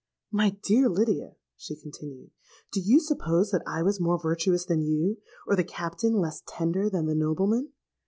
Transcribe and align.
—'My 0.31 0.57
dear 0.63 0.89
Lydia,' 0.89 1.35
she 1.55 1.75
continued, 1.75 2.31
'do 2.71 2.79
you 2.83 2.99
suppose 2.99 3.51
that 3.51 3.61
I 3.67 3.83
was 3.83 3.99
more 4.01 4.19
virtuous 4.19 4.65
than 4.65 4.81
you, 4.81 5.19
or 5.45 5.55
the 5.55 5.63
captain 5.63 6.13
less 6.13 6.41
tender 6.47 6.89
than 6.89 7.05
the 7.05 7.13
nobleman? 7.13 7.69